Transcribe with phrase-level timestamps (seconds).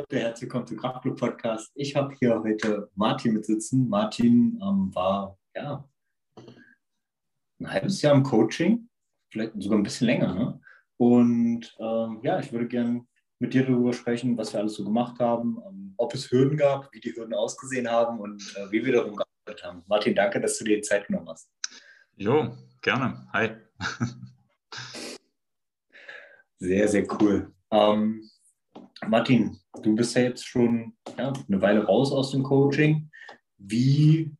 [0.00, 1.72] Leute, herzlich willkommen zum Kraftclub Podcast.
[1.74, 3.86] Ich habe hier heute Martin mit sitzen.
[3.86, 5.86] Martin ähm, war ja
[7.58, 8.88] ein halbes Jahr im Coaching,
[9.30, 10.34] vielleicht sogar ein bisschen länger.
[10.34, 10.60] Ne?
[10.96, 13.04] Und ähm, ja, ich würde gerne
[13.40, 16.90] mit dir darüber sprechen, was wir alles so gemacht haben, ähm, ob es Hürden gab,
[16.94, 19.82] wie die Hürden ausgesehen haben und äh, wie wir darum gearbeitet haben.
[19.86, 21.50] Martin, danke, dass du dir die Zeit genommen hast.
[22.16, 23.28] Jo, gerne.
[23.34, 23.50] Hi.
[26.58, 27.52] sehr, sehr cool.
[27.70, 28.30] Ähm,
[29.06, 33.10] Martin, du bist ja jetzt schon ja, eine Weile raus aus dem Coaching.
[33.58, 34.32] Wie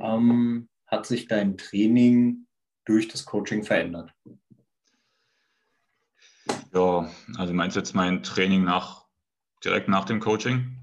[0.00, 2.46] ähm, hat sich dein Training
[2.84, 4.12] durch das Coaching verändert?
[6.72, 9.06] Ja, also meinst du jetzt mein Training nach,
[9.64, 10.76] direkt nach dem Coaching?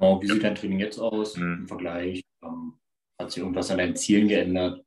[0.00, 1.60] Oh, wie sieht dein Training jetzt aus hm.
[1.60, 2.24] im Vergleich?
[2.42, 2.78] Ähm,
[3.18, 4.84] hat sich irgendwas an deinen Zielen geändert?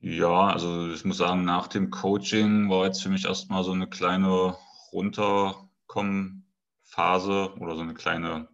[0.00, 3.88] Ja, also ich muss sagen, nach dem Coaching war jetzt für mich erstmal so eine
[3.88, 4.56] kleine
[4.94, 8.48] Runterkommen-Phase oder so eine kleine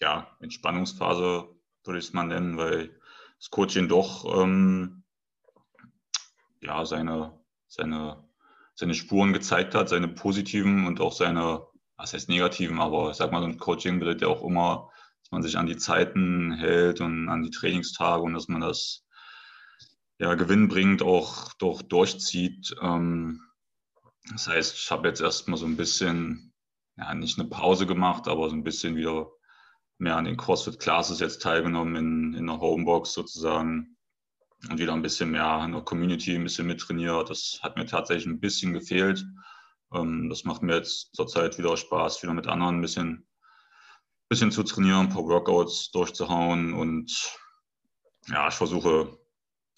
[0.00, 1.48] ja, Entspannungsphase,
[1.84, 3.00] würde ich es mal nennen, weil
[3.38, 5.04] das Coaching doch ähm,
[6.60, 8.28] ja, seine, seine,
[8.74, 11.66] seine Spuren gezeigt hat, seine positiven und auch seine,
[11.96, 14.90] was heißt negativen, aber ich sag mal, so ein Coaching bedeutet ja auch immer,
[15.22, 19.04] dass man sich an die Zeiten hält und an die Trainingstage und dass man das
[20.18, 22.74] ja, gewinnbringend auch, auch durchzieht.
[22.82, 23.40] Ähm,
[24.30, 26.52] das heißt, ich habe jetzt erstmal so ein bisschen,
[26.96, 29.30] ja, nicht eine Pause gemacht, aber so ein bisschen wieder
[29.98, 33.96] mehr an den CrossFit Classes jetzt teilgenommen in, in der Homebox sozusagen
[34.68, 37.30] und wieder ein bisschen mehr in der Community ein bisschen mittrainiert.
[37.30, 39.24] Das hat mir tatsächlich ein bisschen gefehlt.
[39.92, 43.26] Ähm, das macht mir jetzt zurzeit wieder Spaß, wieder mit anderen ein bisschen,
[44.28, 47.38] bisschen zu trainieren, ein paar Workouts durchzuhauen und
[48.26, 49.18] ja, ich versuche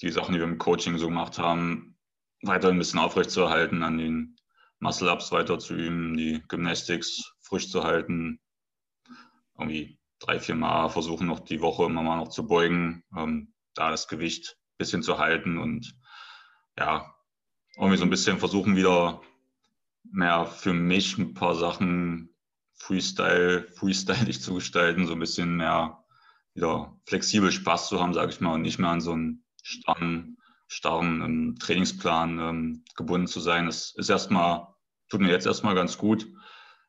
[0.01, 1.97] die Sachen, die wir im Coaching so gemacht haben,
[2.43, 4.37] weiter ein bisschen aufrechtzuerhalten, an den
[4.81, 8.41] Muscle-Ups weiter zu üben, die Gymnastics frisch zu halten,
[9.59, 13.91] irgendwie drei, vier Mal versuchen noch die Woche immer mal noch zu beugen, ähm, da
[13.91, 15.95] das Gewicht ein bisschen zu halten und
[16.79, 17.15] ja,
[17.77, 19.21] irgendwie so ein bisschen versuchen wieder
[20.03, 22.35] mehr für mich ein paar Sachen
[22.75, 26.05] Freestyle, freestylig zu gestalten, so ein bisschen mehr
[26.55, 30.39] wieder flexibel Spaß zu haben, sage ich mal, und nicht mehr an so einen starren,
[30.71, 33.67] starren ähm, Trainingsplan ähm, gebunden zu sein.
[33.67, 34.69] Das ist erstmal,
[35.09, 36.29] tut mir jetzt erstmal ganz gut.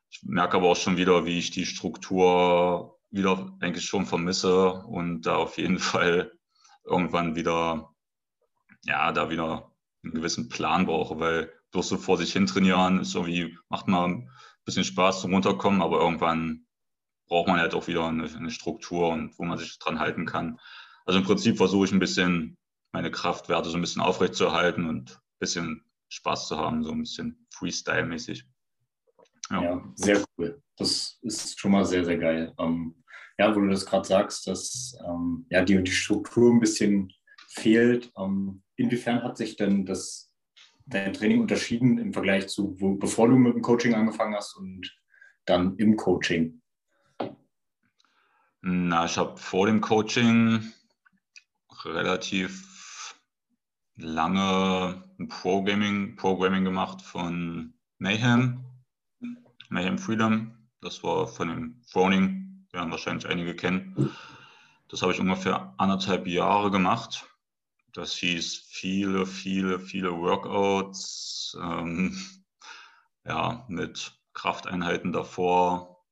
[0.08, 5.22] Ich merke aber auch schon wieder, wie ich die Struktur wieder eigentlich schon vermisse und
[5.22, 6.32] da auf jeden Fall
[6.84, 7.92] irgendwann wieder,
[8.84, 9.72] ja, da wieder
[10.04, 14.06] einen gewissen Plan brauche, weil durch so vor sich hin trainieren ist irgendwie, macht mal
[14.06, 14.30] ein
[14.64, 16.66] bisschen Spaß zum Runterkommen, aber irgendwann
[17.26, 20.60] braucht man halt auch wieder eine, eine Struktur und wo man sich dran halten kann.
[21.04, 22.58] Also im Prinzip versuche ich ein bisschen
[22.92, 27.46] meine Kraftwerte so ein bisschen aufrechtzuerhalten und ein bisschen Spaß zu haben, so ein bisschen
[27.54, 28.44] Freestyle-mäßig.
[29.50, 29.62] Ja.
[29.62, 29.92] ja.
[29.94, 30.62] sehr cool.
[30.76, 32.54] Das ist schon mal sehr, sehr geil.
[32.58, 33.02] Ähm,
[33.38, 37.12] ja, wo du das gerade sagst, dass ähm, ja, die, die Struktur ein bisschen
[37.48, 38.12] fehlt.
[38.16, 40.32] Ähm, inwiefern hat sich denn das
[40.86, 44.94] dein Training unterschieden im Vergleich zu, wo, bevor du mit dem Coaching angefangen hast und
[45.46, 46.60] dann im Coaching?
[48.60, 50.72] Na, ich habe vor dem Coaching
[51.84, 52.72] relativ
[53.96, 58.64] lange Programming, Programming gemacht von Mayhem,
[59.68, 60.56] Mayhem Freedom.
[60.80, 64.10] Das war von dem Froning, werden wahrscheinlich einige kennen.
[64.88, 67.26] Das habe ich ungefähr anderthalb Jahre gemacht.
[67.92, 72.16] Das hieß viele, viele, viele Workouts, ähm,
[73.24, 76.04] ja, mit Krafteinheiten davor.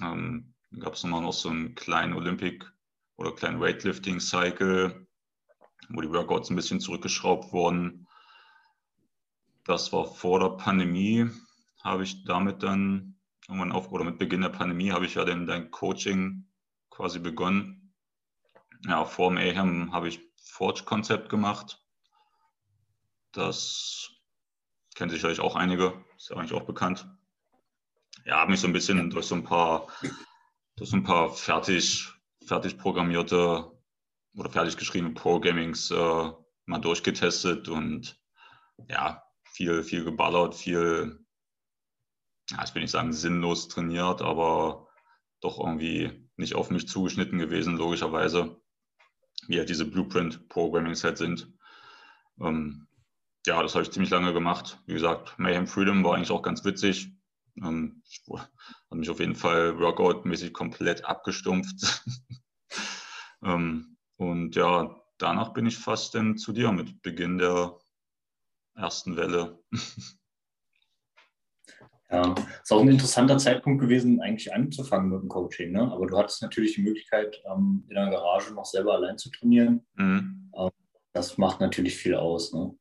[0.00, 2.66] Ähm, gab es nochmal noch so einen kleinen Olympic-
[3.16, 5.05] oder kleinen Weightlifting-Cycle
[5.88, 8.06] wo die Workouts ein bisschen zurückgeschraubt wurden.
[9.64, 11.28] Das war vor der Pandemie,
[11.82, 13.16] habe ich damit dann
[13.48, 16.46] irgendwann auf, oder mit Beginn der Pandemie habe ich ja dann dein Coaching
[16.90, 17.94] quasi begonnen.
[18.84, 21.82] Ja, vor dem Mayhem habe ich Forge-Konzept gemacht.
[23.32, 24.10] Das
[24.94, 27.08] kennt sicherlich auch einige, ist ja eigentlich auch bekannt.
[28.24, 29.88] Ja, habe mich so ein bisschen durch so ein paar,
[30.76, 32.08] durch so ein paar fertig,
[32.44, 33.75] fertig programmierte
[34.36, 36.32] oder fertig geschriebene Pro-Gamings äh,
[36.66, 38.20] mal durchgetestet und
[38.88, 41.24] ja, viel, viel geballert, viel,
[42.50, 44.88] ja, ich will nicht sagen sinnlos trainiert, aber
[45.40, 48.60] doch irgendwie nicht auf mich zugeschnitten gewesen, logischerweise,
[49.48, 51.52] wie halt diese Blueprint-Programmings halt sind.
[52.40, 52.86] Ähm,
[53.46, 54.78] ja, das habe ich ziemlich lange gemacht.
[54.86, 57.12] Wie gesagt, Mayhem Freedom war eigentlich auch ganz witzig.
[57.62, 62.04] Ähm, hat mich auf jeden Fall Workout-mäßig komplett abgestumpft.
[63.42, 67.78] ähm, und ja, danach bin ich fast dann zu dir mit Beginn der
[68.74, 69.58] ersten Welle.
[72.08, 75.72] Ja, ist auch ein interessanter Zeitpunkt gewesen, eigentlich anzufangen mit dem Coaching.
[75.72, 75.90] Ne?
[75.90, 79.84] Aber du hattest natürlich die Möglichkeit, ähm, in der Garage noch selber allein zu trainieren.
[79.94, 80.52] Mhm.
[80.56, 80.70] Ähm,
[81.12, 82.52] das macht natürlich viel aus.
[82.52, 82.78] Ne?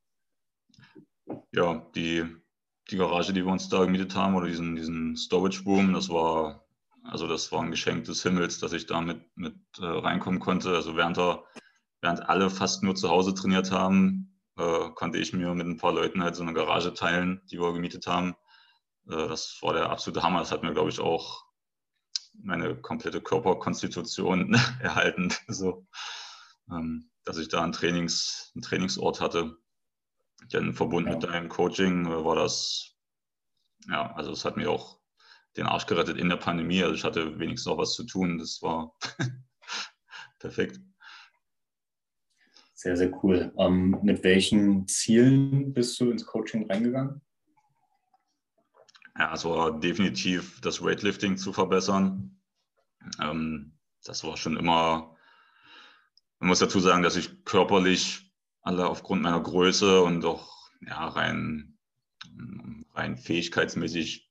[1.54, 2.24] Ja, die,
[2.92, 6.65] die Garage, die wir uns da gemietet haben, oder diesen, diesen Storage Room, das war,
[7.07, 10.75] also das war ein Geschenk des Himmels, dass ich da mit, mit äh, reinkommen konnte.
[10.75, 11.44] Also während, der,
[12.02, 15.94] während alle fast nur zu Hause trainiert haben, äh, konnte ich mir mit ein paar
[15.94, 18.36] Leuten halt so eine Garage teilen, die wir gemietet haben
[19.07, 20.40] äh, das war der absolute Hammer.
[20.40, 21.46] Das hat mir, glaube ich, auch
[22.34, 25.88] meine komplette Körperkonstitution erhalten, so,
[26.69, 29.58] ähm, dass ich da einen, Trainings, einen Trainingsort hatte.
[30.51, 31.16] Denn verbunden ja.
[31.16, 32.96] mit deinem Coaching äh, war das,
[33.88, 34.95] ja, also es hat mir auch
[35.57, 36.84] den Arsch gerettet in der Pandemie.
[36.84, 38.38] Also ich hatte wenigstens noch was zu tun.
[38.38, 38.96] Das war
[40.40, 40.80] perfekt.
[42.74, 43.54] Sehr, sehr cool.
[43.57, 47.22] Ähm, mit welchen Zielen bist du ins Coaching reingegangen?
[49.18, 52.42] Ja, es war definitiv das Weightlifting zu verbessern.
[53.22, 55.16] Ähm, das war schon immer,
[56.40, 58.31] man muss dazu sagen, dass ich körperlich
[58.62, 61.78] alle aufgrund meiner Größe und auch ja, rein,
[62.94, 64.25] rein fähigkeitsmäßig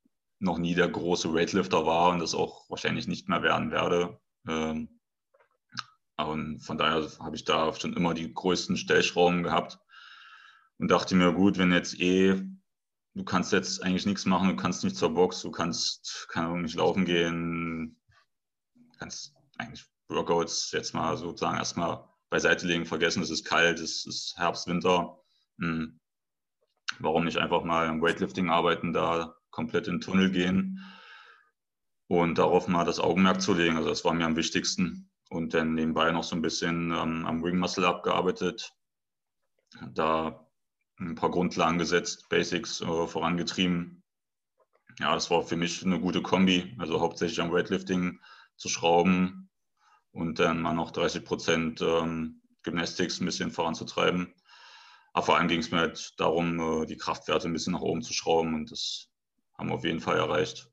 [0.44, 4.20] noch nie der große Weightlifter war und das auch wahrscheinlich nicht mehr werden werde.
[4.46, 5.00] Ähm,
[6.17, 9.79] und von daher habe ich da schon immer die größten Stellschrauben gehabt
[10.79, 12.41] und dachte mir, gut, wenn jetzt eh
[13.14, 16.76] du kannst jetzt eigentlich nichts machen, du kannst nicht zur Box, du kannst kann nicht
[16.76, 18.00] laufen gehen,
[18.99, 24.37] kannst eigentlich Workouts jetzt mal sozusagen erstmal beiseite legen, vergessen, es ist kalt, es ist
[24.37, 25.19] Herbst, Winter.
[25.58, 26.00] Hm.
[26.99, 30.81] Warum nicht einfach mal im Weightlifting arbeiten, da komplett in den Tunnel gehen
[32.09, 33.77] und darauf mal das Augenmerk zu legen.
[33.77, 35.11] Also das war mir am wichtigsten.
[35.31, 38.73] Und dann nebenbei noch so ein bisschen ähm, am Wing Muscle abgearbeitet.
[39.93, 40.47] Da
[40.99, 44.03] ein paar Grundlagen gesetzt, Basics äh, vorangetrieben.
[45.01, 48.21] Ja, das war für mich eine gute Kombi, also hauptsächlich am Weightlifting
[48.56, 49.51] zu schrauben
[50.12, 54.35] und dann mal noch 30 Prozent ähm, Gymnastics ein bisschen voranzutreiben.
[55.12, 58.03] Aber vor allem ging es mir halt darum, äh, die Kraftwerte ein bisschen nach oben
[58.03, 59.09] zu schrauben und das
[59.65, 60.71] haben wir auf jeden Fall erreicht.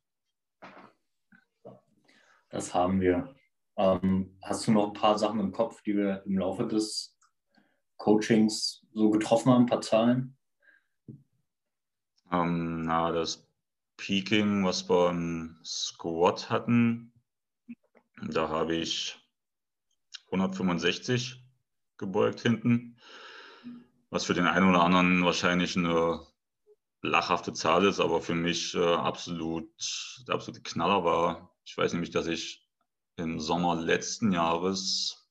[2.49, 3.33] Das haben wir.
[3.77, 7.17] Ähm, hast du noch ein paar Sachen im Kopf, die wir im Laufe des
[7.95, 10.37] Coachings so getroffen haben, ein paar Zahlen?
[12.31, 13.47] Ähm, na, das
[13.95, 17.13] Peaking, was wir im Squat hatten,
[18.21, 19.17] da habe ich
[20.31, 21.41] 165
[21.97, 22.97] gebeugt hinten,
[24.09, 26.25] was für den einen oder anderen wahrscheinlich eine
[27.01, 29.69] lachhafte Zahl ist, aber für mich äh, absolut
[30.27, 31.55] der absolute Knaller war.
[31.65, 32.67] Ich weiß nämlich, dass ich
[33.17, 35.29] im Sommer letzten Jahres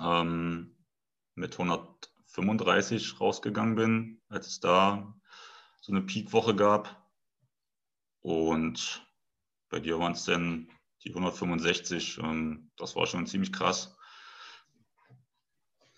[0.00, 0.76] ähm,
[1.34, 5.14] mit 100 35 rausgegangen bin, als es da
[5.80, 7.06] so eine Peakwoche gab.
[8.20, 9.06] Und
[9.68, 10.68] bei dir waren es dann
[11.04, 12.20] die 165.
[12.20, 13.96] Und das war schon ziemlich krass.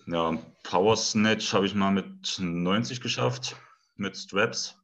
[0.07, 3.57] Ja, Power Snatch habe ich mal mit 90 geschafft,
[3.97, 4.81] mit Straps.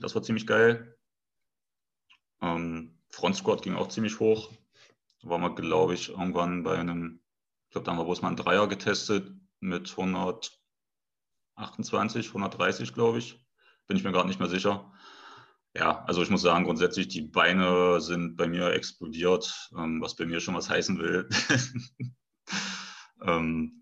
[0.00, 0.96] Das war ziemlich geil.
[2.40, 4.50] Ähm, Front Squat ging auch ziemlich hoch.
[5.22, 7.20] Da war man, glaube ich, irgendwann bei einem,
[7.66, 13.44] ich glaube, da haben wir bloß mal einen Dreier getestet mit 128, 130, glaube ich.
[13.86, 14.92] Bin ich mir gerade nicht mehr sicher.
[15.76, 20.26] Ja, also ich muss sagen, grundsätzlich die Beine sind bei mir explodiert, ähm, was bei
[20.26, 21.28] mir schon was heißen will.
[23.22, 23.79] ähm,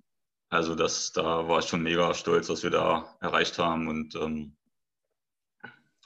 [0.49, 3.89] also das, da war ich schon mega stolz, was wir da erreicht haben.
[3.89, 4.57] Und ähm,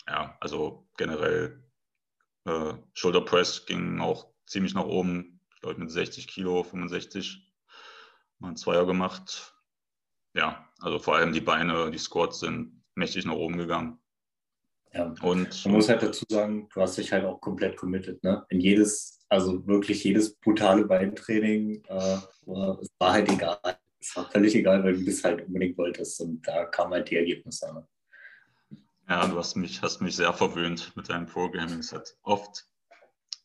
[0.08, 1.62] ja, also generell
[2.44, 5.40] äh, Shoulder Press ging auch ziemlich nach oben.
[5.54, 7.52] Ich glaube mit 60 Kilo, 65
[8.38, 9.52] mal ein Zweier gemacht
[10.34, 13.99] ja, also vor allem die Beine, die Squats sind mächtig nach oben gegangen.
[14.92, 18.44] Ja, und man muss halt dazu sagen, du hast dich halt auch komplett committed, ne?
[18.50, 22.16] In jedes, also wirklich jedes brutale Beintraining, äh,
[22.80, 23.78] es war halt egal.
[24.02, 27.16] Es war völlig egal, weil du das halt unbedingt wolltest und da kamen halt die
[27.16, 27.87] Ergebnisse.
[29.09, 31.78] Ja, du hast mich, hast mich sehr verwöhnt mit deinem Programming.
[31.78, 32.66] Es hat oft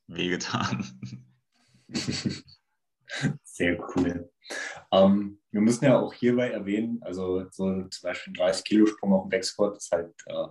[0.07, 0.83] wehgetan.
[3.43, 4.29] Sehr cool.
[4.91, 9.23] Ähm, wir müssen ja auch hierbei erwähnen, also so zum Beispiel 30 Kilo Sprung auf
[9.23, 10.47] dem Backsquat ist halt äh,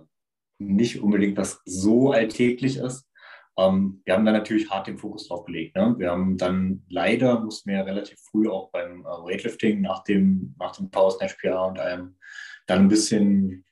[0.59, 3.06] nicht unbedingt was so alltäglich ist.
[3.57, 5.75] Ähm, wir haben da natürlich hart den Fokus drauf gelegt.
[5.75, 5.95] Ne?
[5.97, 10.55] Wir haben dann leider, mussten wir ja relativ früh auch beim äh, Weightlifting nach dem,
[10.59, 12.17] nach dem Power Snatch PR und allem
[12.67, 13.65] dann ein bisschen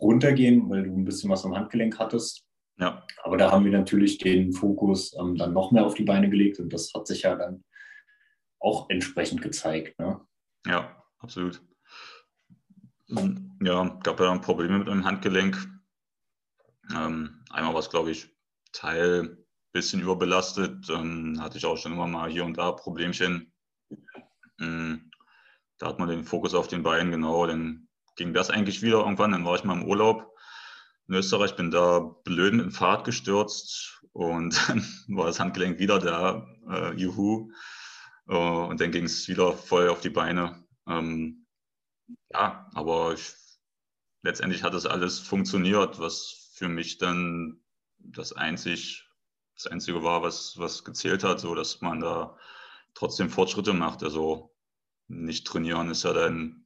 [0.00, 2.46] runtergehen, weil du ein bisschen was am Handgelenk hattest.
[2.78, 3.04] Ja.
[3.22, 6.58] Aber da haben wir natürlich den Fokus ähm, dann noch mehr auf die Beine gelegt
[6.60, 7.64] und das hat sich ja dann
[8.60, 9.98] auch entsprechend gezeigt.
[9.98, 10.20] Ne?
[10.66, 11.60] Ja, absolut.
[13.62, 15.56] Ja, gab ja Probleme mit dem Handgelenk.
[16.94, 18.30] Ähm, einmal war es, glaube ich,
[18.78, 20.88] Teil bisschen überbelastet.
[20.88, 23.52] Ähm, hatte ich auch schon immer mal hier und da Problemchen.
[24.60, 25.10] Ähm,
[25.78, 27.46] da hat man den Fokus auf den Beinen, genau.
[27.46, 29.32] Dann ging das eigentlich wieder irgendwann.
[29.32, 30.34] Dann war ich mal im Urlaub
[31.08, 35.98] in Österreich, bin da blöd mit dem Fahrrad gestürzt und dann war das Handgelenk wieder
[35.98, 36.46] da.
[36.68, 37.50] Äh, juhu.
[38.28, 40.64] Äh, und dann ging es wieder voll auf die Beine.
[40.86, 41.46] Ähm,
[42.32, 43.34] ja, aber ich,
[44.22, 47.60] letztendlich hat das alles funktioniert, was für mich dann
[47.98, 49.08] das einzig
[49.58, 52.36] das Einzige war, was, was gezählt hat, so dass man da
[52.94, 54.04] trotzdem Fortschritte macht.
[54.04, 54.54] Also
[55.08, 56.64] nicht trainieren ist ja dann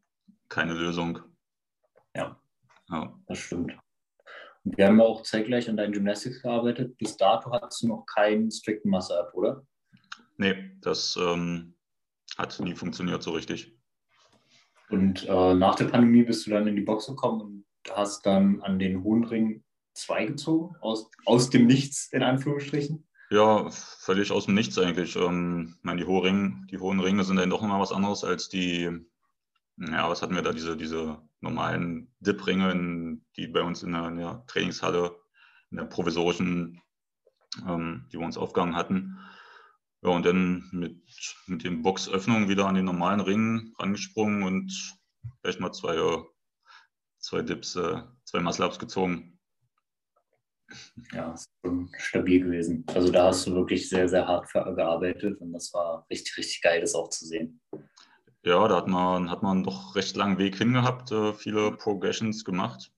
[0.50, 1.20] keine Lösung.
[2.14, 2.38] Ja,
[2.90, 3.18] ja.
[3.26, 3.72] das stimmt.
[4.64, 6.98] wir haben ja auch zeitgleich an deinen Gymnastics gearbeitet.
[6.98, 9.66] Bis dato hattest du noch keinen strikten Muscle-Up, oder?
[10.36, 11.74] Nee, das ähm,
[12.36, 13.74] hat nie funktioniert so richtig.
[14.90, 18.60] Und äh, nach der Pandemie bist du dann in die Box gekommen und hast dann
[18.60, 23.06] an den hohen Ring zwei gezogen, aus, aus dem Nichts, in Anführungsstrichen?
[23.30, 25.16] Ja, völlig aus dem Nichts eigentlich.
[25.16, 28.50] Ähm, ich meine, die, hohen die hohen Ringe sind dann doch nochmal was anderes als
[28.50, 28.90] die,
[29.78, 34.16] ja, was hatten wir da, diese, diese normalen Dip-Ringe, die bei uns in der, in
[34.16, 35.16] der, Trainingshalle,
[35.70, 36.82] in der provisorischen,
[37.66, 39.18] ähm, die wir uns aufgegangen hatten.
[40.02, 41.00] Ja, und dann mit,
[41.46, 44.98] mit den Boxöffnungen wieder an den normalen Ringen rangesprungen und
[45.40, 45.96] vielleicht mal zwei,
[47.18, 49.31] zwei Dips, äh, zwei Muscle-Ups gezogen
[51.12, 52.84] ja, ist schon stabil gewesen.
[52.88, 56.80] Also da hast du wirklich sehr, sehr hart gearbeitet und das war richtig, richtig geil,
[56.80, 57.60] das auch zu sehen.
[58.44, 62.92] Ja, da hat man, hat man doch recht langen Weg hingehabt, äh, viele Progressions gemacht,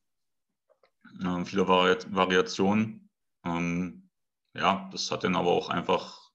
[1.23, 3.11] äh, viele Vari Variationen.
[3.45, 4.09] Ähm,
[4.55, 6.31] ja, das hat dann aber auch einfach,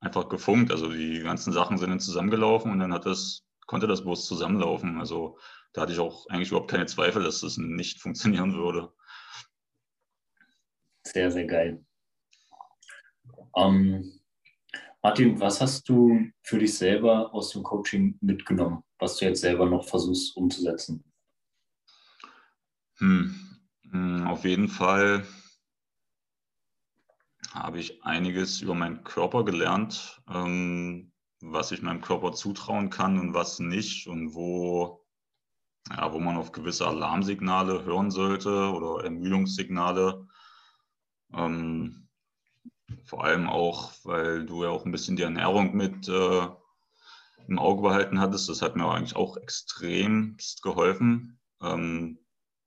[0.00, 0.72] einfach gefunkt.
[0.72, 4.98] Also die ganzen Sachen sind dann zusammengelaufen und dann hat das, konnte das bloß zusammenlaufen.
[4.98, 5.38] Also
[5.72, 8.92] da hatte ich auch eigentlich überhaupt keine Zweifel, dass das nicht funktionieren würde.
[11.06, 11.84] Sehr, sehr geil.
[13.54, 14.20] Ähm,
[15.00, 19.66] Martin, was hast du für dich selber aus dem Coaching mitgenommen, was du jetzt selber
[19.66, 21.04] noch versuchst umzusetzen?
[22.98, 23.36] Hm,
[23.90, 25.24] hm auf jeden Fall
[27.52, 33.32] habe ich einiges über meinen Körper gelernt, ähm, was ich meinem Körper zutrauen kann und
[33.32, 35.06] was nicht und wo,
[35.88, 40.26] ja, wo man auf gewisse Alarmsignale hören sollte oder Ermüdungssignale
[41.32, 42.08] ähm,
[43.04, 46.48] vor allem auch, weil du ja auch ein bisschen die Ernährung mit äh,
[47.48, 48.48] im Auge behalten hattest.
[48.48, 52.18] Das hat mir eigentlich auch extremst geholfen, ähm,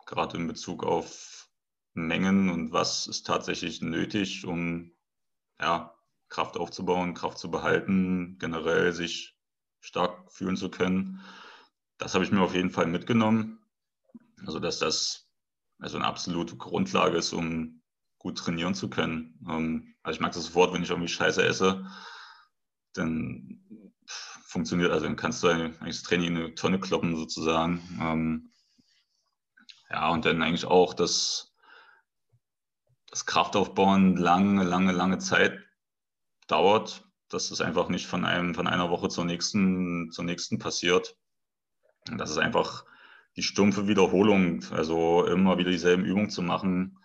[0.06, 1.50] gerade in Bezug auf
[1.94, 4.92] Mengen und was ist tatsächlich nötig, um
[5.60, 5.94] ja,
[6.30, 9.36] Kraft aufzubauen, Kraft zu behalten, generell sich
[9.82, 11.22] stark fühlen zu können.
[11.98, 13.60] Das habe ich mir auf jeden Fall mitgenommen.
[14.46, 15.30] Also, dass das
[15.80, 17.79] also eine absolute Grundlage ist, um
[18.20, 19.40] gut trainieren zu können.
[19.50, 21.86] Ähm, also ich mag das sofort, wenn ich irgendwie Scheiße esse,
[22.94, 23.62] dann
[24.46, 27.82] funktioniert, also dann kannst du eigentlich das Training in eine Tonne kloppen sozusagen.
[28.02, 28.52] Ähm,
[29.90, 31.56] ja, und dann eigentlich auch das,
[33.10, 35.58] das Kraftaufbauen lange, lange, lange Zeit
[36.48, 41.16] dauert, dass es einfach nicht von, einem, von einer Woche zur nächsten, zur nächsten passiert.
[42.10, 42.86] Und das ist einfach
[43.36, 46.98] die stumpfe Wiederholung, also immer wieder dieselben Übungen zu machen,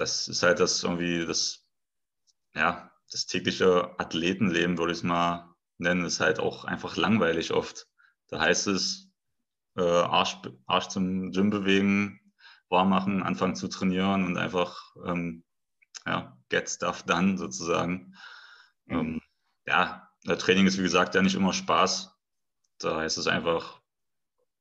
[0.00, 1.66] das ist halt das irgendwie das,
[2.54, 7.86] ja, das tägliche Athletenleben, würde ich es mal nennen, ist halt auch einfach langweilig oft.
[8.28, 9.10] Da heißt es,
[9.76, 12.32] äh, Arsch, Arsch zum Gym bewegen,
[12.70, 15.44] warm machen, anfangen zu trainieren und einfach ähm,
[16.06, 18.16] ja, get stuff done sozusagen.
[18.86, 18.98] Mhm.
[18.98, 19.20] Ähm,
[19.66, 22.16] ja, Training ist wie gesagt ja nicht immer Spaß.
[22.78, 23.82] Da heißt es einfach,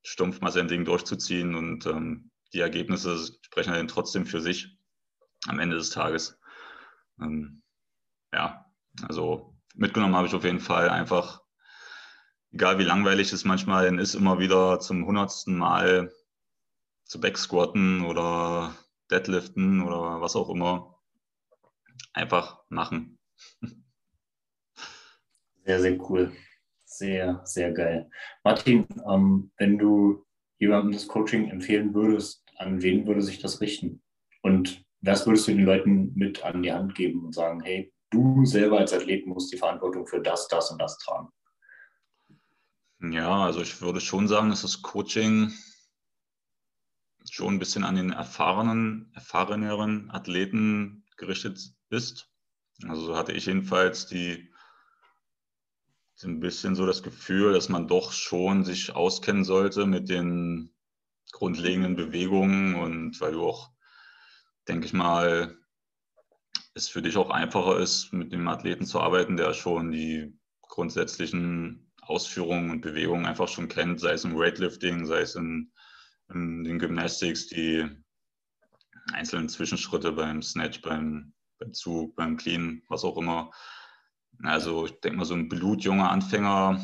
[0.04, 4.79] stumpf mal sein Ding durchzuziehen und ähm, die Ergebnisse sprechen dann trotzdem für sich
[5.48, 6.40] am Ende des Tages.
[7.22, 7.62] Ähm,
[8.34, 8.66] ja,
[9.08, 11.42] also mitgenommen habe ich auf jeden Fall einfach,
[12.52, 16.12] egal wie langweilig es manchmal ist, immer wieder zum hundertsten Mal
[17.06, 18.76] zu Backsquatten oder
[19.10, 21.00] Deadliften oder was auch immer.
[22.14, 23.18] Einfach machen.
[25.66, 26.32] Sehr, sehr cool.
[26.86, 28.10] Sehr, sehr geil.
[28.44, 30.26] Martin, ähm, wenn du
[30.58, 34.02] jemandem das Coaching empfehlen würdest, an wen würde sich das richten?
[34.42, 38.46] Und was würdest du den Leuten mit an die Hand geben und sagen, hey, du
[38.46, 41.30] selber als Athlet musst die Verantwortung für das, das und das tragen?
[43.02, 45.54] Ja, also ich würde schon sagen, dass das Coaching
[47.30, 52.30] schon ein bisschen an den erfahrenen, erfahreneren Athleten gerichtet ist.
[52.88, 54.50] Also so hatte ich jedenfalls die
[56.24, 60.74] ein bisschen so das Gefühl, dass man doch schon sich auskennen sollte mit den
[61.32, 63.72] grundlegenden Bewegungen und weil du auch
[64.70, 65.58] denke ich mal,
[66.76, 71.92] es für dich auch einfacher ist, mit dem Athleten zu arbeiten, der schon die grundsätzlichen
[72.02, 75.72] Ausführungen und Bewegungen einfach schon kennt, sei es im Weightlifting, sei es in,
[76.30, 77.90] in den Gymnastics, die
[79.12, 83.52] einzelnen Zwischenschritte beim Snatch, beim, beim Zug, beim Clean, was auch immer.
[84.44, 86.80] Also ich denke mal, so ein blutjunger Anfänger,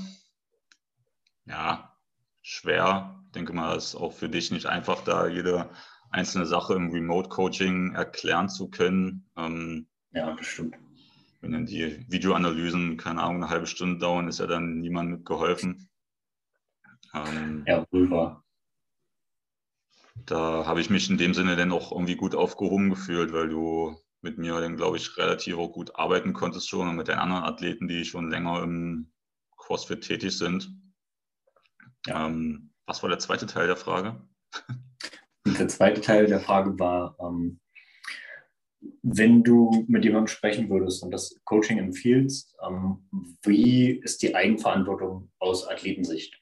[1.46, 1.96] ja,
[2.42, 3.24] schwer.
[3.28, 5.70] Ich denke mal, es ist auch für dich nicht einfach, da jede
[6.16, 9.30] einzelne Sache im Remote-Coaching erklären zu können.
[9.36, 10.76] Ähm, ja, das stimmt.
[11.42, 15.90] Wenn dann die Videoanalysen, keine Ahnung, eine halbe Stunde dauern, ist ja dann niemand mitgeholfen.
[17.14, 18.44] Ähm, ja, wahr.
[20.26, 24.00] Da habe ich mich in dem Sinne dann auch irgendwie gut aufgehoben gefühlt, weil du
[24.22, 27.44] mit mir dann, glaube ich, relativ auch gut arbeiten konntest schon und mit den anderen
[27.44, 29.12] Athleten, die schon länger im
[29.58, 30.74] CrossFit tätig sind.
[32.08, 32.26] Ja.
[32.26, 34.22] Ähm, was war der zweite Teil der Frage?
[35.46, 37.60] Und der zweite Teil der Frage war, ähm,
[39.04, 43.08] wenn du mit jemandem sprechen würdest und das Coaching empfiehlst, ähm,
[43.44, 46.42] wie ist die Eigenverantwortung aus Athletensicht?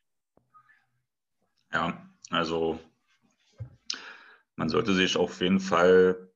[1.74, 2.79] Ja, also
[4.55, 6.31] man sollte sich auf jeden Fall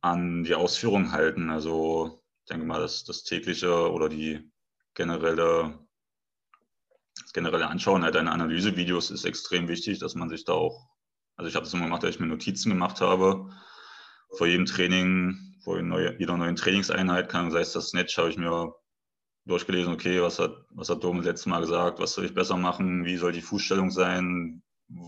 [0.00, 1.50] an die Ausführung halten.
[1.50, 4.50] Also ich denke mal, dass das tägliche oder die
[4.94, 5.78] generelle,
[7.20, 10.90] das generelle Anschauen halt deiner Analysevideos ist extrem wichtig, dass man sich da auch
[11.40, 13.48] also ich habe das immer gemacht, dass ich mir Notizen gemacht habe.
[14.36, 18.74] Vor jedem Training, vor jeder neuen Trainingseinheit, kann sei es das Snatch, habe ich mir
[19.46, 23.06] durchgelesen, okay, was hat, was hat Dom letztes Mal gesagt, was soll ich besser machen,
[23.06, 24.62] wie soll die Fußstellung sein,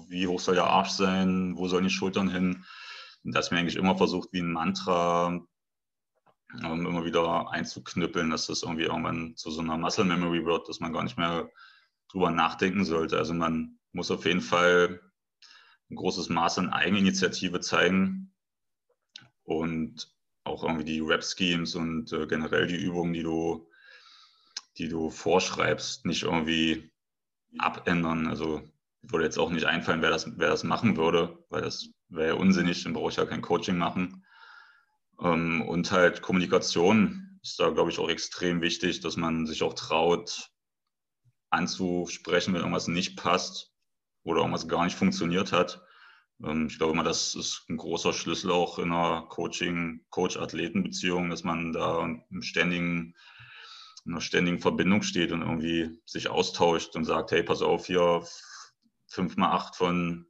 [0.09, 2.65] wie hoch soll der Arsch sein, wo sollen die Schultern hin.
[3.25, 5.39] Und das mir eigentlich immer versucht, wie ein Mantra
[6.65, 10.81] ähm, immer wieder einzuknüppeln, dass das irgendwie irgendwann zu so einer Muscle Memory wird, dass
[10.81, 11.51] man gar nicht mehr
[12.11, 13.19] drüber nachdenken sollte.
[13.19, 15.12] Also man muss auf jeden Fall
[15.93, 18.33] ein großes Maß an Eigeninitiative zeigen
[19.45, 20.11] und
[20.45, 23.69] auch irgendwie die Rap-Schemes und äh, generell die Übungen, die du,
[24.79, 26.91] die du vorschreibst, nicht irgendwie
[27.59, 28.27] abändern.
[28.27, 28.63] Also
[29.03, 32.35] würde jetzt auch nicht einfallen, wer das, wer das machen würde, weil das wäre ja
[32.35, 34.25] unsinnig, dann brauche ich ja kein Coaching machen.
[35.21, 39.75] Ähm, und halt Kommunikation ist da, glaube ich, auch extrem wichtig, dass man sich auch
[39.75, 40.49] traut,
[41.51, 43.72] anzusprechen, wenn irgendwas nicht passt
[44.25, 45.83] oder irgendwas gar nicht funktioniert hat.
[46.45, 51.73] Ähm, ich glaube immer, das ist ein großer Schlüssel auch in einer Coaching-Coach-Athleten-Beziehung, dass man
[51.73, 53.15] da im ständigen,
[54.05, 58.25] in einer ständigen Verbindung steht und irgendwie sich austauscht und sagt, hey, pass auf, hier
[59.09, 60.27] 5 mal 8 von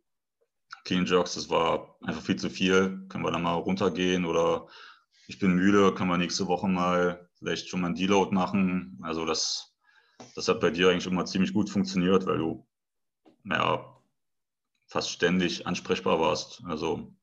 [0.85, 4.67] Clean Jogs, das war einfach viel zu viel, können wir da mal runtergehen oder
[5.29, 8.99] ich bin müde, können wir nächste Woche mal vielleicht schon mal ein Deload machen.
[9.03, 9.73] Also das,
[10.35, 12.67] das hat bei dir eigentlich immer ziemlich gut funktioniert, weil du
[13.45, 13.97] ja,
[14.89, 17.15] fast ständig ansprechbar warst, also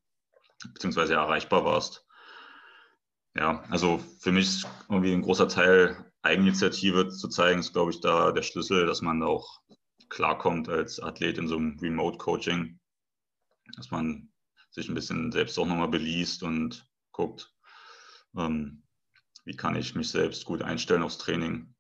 [0.74, 2.06] beziehungsweise erreichbar warst.
[3.36, 8.32] Ja, also für mich irgendwie ein großer Teil Eigeninitiative zu zeigen, ist, glaube ich, da
[8.32, 9.62] der Schlüssel, dass man auch
[10.10, 12.80] klarkommt als Athlet in so einem Remote-Coaching,
[13.76, 14.32] dass man
[14.72, 17.54] sich ein bisschen selbst auch nochmal beliest und guckt,
[18.36, 18.84] ähm,
[19.46, 21.74] wie kann ich mich selbst gut einstellen aufs Training.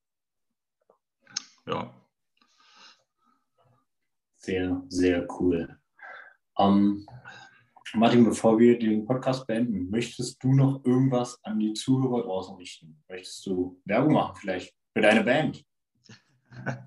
[1.65, 1.93] Ja,
[4.39, 5.77] sehr, sehr cool.
[6.57, 7.05] Ähm,
[7.93, 13.03] Martin, bevor wir den Podcast beenden, möchtest du noch irgendwas an die Zuhörer draußen richten?
[13.07, 15.63] Möchtest du Werbung machen vielleicht für deine Band?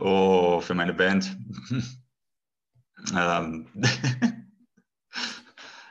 [0.00, 1.36] Oh, für meine Band.
[3.14, 3.66] ähm,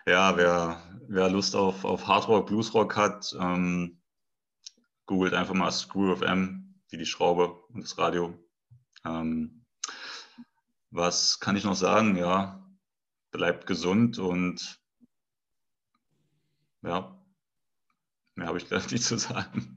[0.08, 4.02] ja, wer, wer Lust auf, auf Hardrock, Bluesrock hat, ähm,
[5.06, 8.34] googelt einfach mal Screw of M, wie die Schraube und das Radio.
[9.06, 9.57] Ähm,
[10.92, 12.16] was kann ich noch sagen?
[12.16, 12.66] Ja,
[13.32, 14.80] bleibt gesund und
[16.84, 17.18] ja,
[18.36, 19.76] mehr habe ich gleich nicht zu sagen.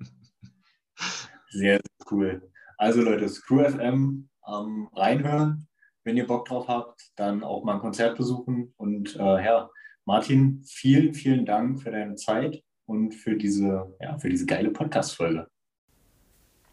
[1.50, 2.52] Sehr, sehr cool.
[2.78, 5.66] Also Leute, Screw FM ähm, reinhören.
[6.04, 8.72] Wenn ihr Bock drauf habt, dann auch mal ein Konzert besuchen.
[8.76, 9.68] Und äh, ja,
[10.06, 15.48] Martin, vielen, vielen Dank für deine Zeit und für diese, ja, für diese geile Podcast-Folge.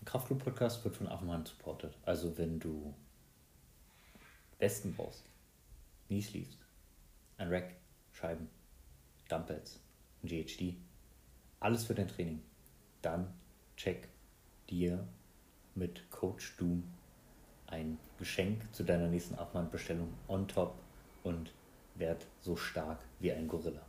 [0.05, 1.97] Kraftclub Podcast wird von Affenheim supported.
[2.05, 2.95] Also wenn du
[4.59, 5.23] Westen brauchst,
[6.07, 6.57] Knee Sleeves,
[7.37, 7.75] ein Rack,
[8.11, 8.49] Scheiben,
[9.29, 9.79] Dumbbells,
[10.23, 10.75] ein GHD,
[11.59, 12.41] alles für dein Training,
[13.01, 13.33] dann
[13.75, 14.07] check
[14.69, 15.07] dir
[15.75, 16.83] mit Coach Doom
[17.67, 20.75] ein Geschenk zu deiner nächsten Abmannbestellung on top
[21.23, 21.51] und
[21.95, 23.86] werd so stark wie ein Gorilla.